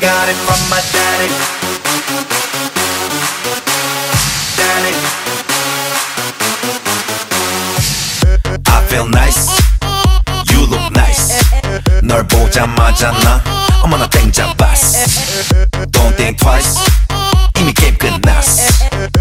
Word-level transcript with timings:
Got 0.00 0.28
it 0.28 0.36
from 0.44 0.60
my 0.68 0.80
daddy. 0.92 1.32
Daddy. 4.56 4.94
I 8.68 8.86
feel 8.88 9.08
nice. 9.08 9.48
You 10.52 10.66
look 10.66 10.92
nice. 10.92 11.32
널 12.02 12.26
보자마자 12.28 13.10
나 13.12 13.42
어머나 13.82 14.06
땡 14.08 14.30
잡았어. 14.30 14.98
Don't 15.92 16.14
think 16.16 16.36
twice. 16.38 16.78
이미 17.58 17.72
게임 17.72 17.96
끝났어. 17.96 18.62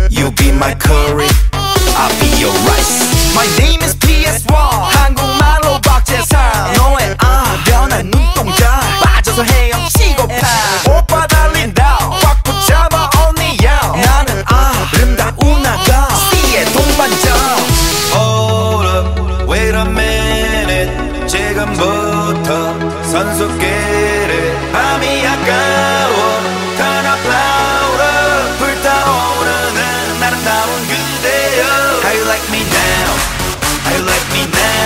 You 0.09 0.31
be 0.35 0.49
my 0.49 0.75
curry. 0.75 1.29
I'll 1.95 2.13
be 2.19 2.27
your 2.37 2.53
rice. 2.67 2.99
My 3.33 3.47
name 3.57 3.81
is 3.81 3.94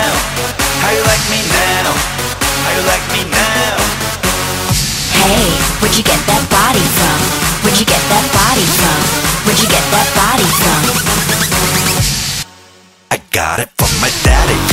now? 0.00 0.14
How 0.80 0.90
you 0.96 1.02
like 1.04 1.24
me 1.28 1.40
now? 1.52 1.92
How 2.64 2.72
you 2.76 2.84
like 2.88 3.04
me 3.12 3.22
now? 3.28 3.76
Hey, 5.20 5.48
where'd 5.80 5.96
you 5.96 6.04
get 6.04 6.20
that 6.30 6.44
body 6.48 6.84
from? 6.96 7.18
Where'd 7.62 7.78
you 7.78 7.86
get 7.86 8.02
that 8.08 8.26
body 8.32 8.66
from? 8.80 9.00
Where'd 9.44 9.60
you 9.60 9.68
get 9.68 9.84
that 9.92 10.08
body 10.16 10.48
from? 10.60 10.82
I 13.10 13.16
got 13.30 13.60
it 13.60 13.70
from 13.76 13.92
my 14.00 14.10
daddy. 14.24 14.69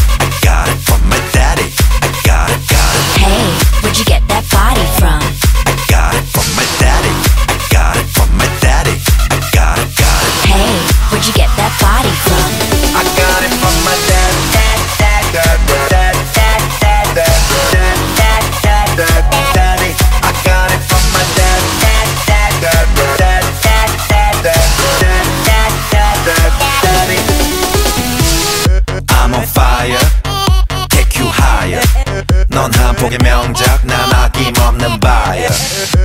한 32.75 32.95
폭의 32.95 33.17
명작 33.23 33.85
난 33.85 34.13
아낌없는 34.13 34.99
바야 34.99 35.47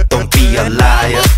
Don't 0.09 0.31
be 0.31 0.57
a 0.57 0.67
liar. 0.67 1.32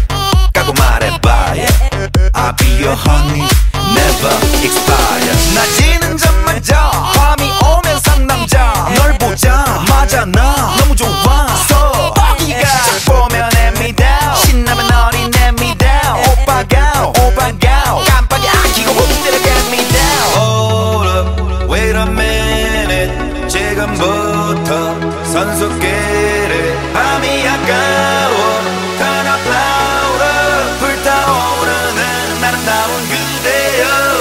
sans 25.34 25.60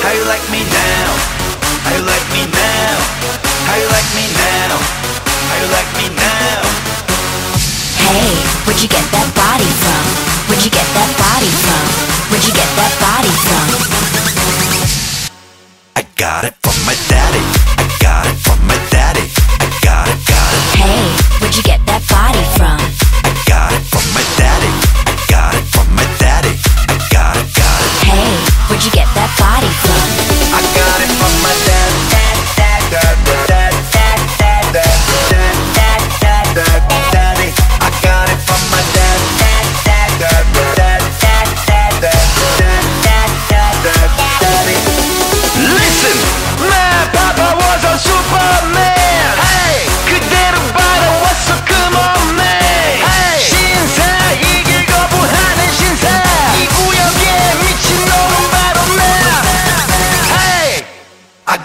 How 0.04 0.12
you 0.18 0.26
like 0.26 0.48
me 0.50 0.62
now? 0.66 1.14
How 1.86 1.94
you 1.96 2.04
like 2.04 2.30
me 2.34 2.44
now? 2.50 2.98
How 3.68 3.78
you 3.78 3.88
like 3.94 4.10
me 4.18 4.26
now? 4.42 4.74
How 5.50 5.58
you 5.62 5.70
like 5.78 5.92
me 6.00 6.08
now? 6.18 6.62
Hey, 8.02 8.34
where'd 8.66 8.82
you 8.82 8.90
get 8.90 9.06
that 9.12 9.43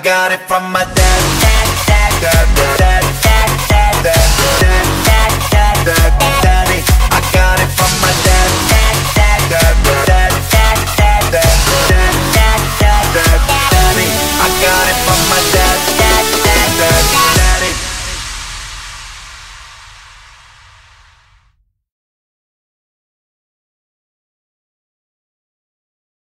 got 0.09 0.33
it 0.33 0.41
from 0.49 0.73
my 0.73 0.85
dad. 0.95 1.38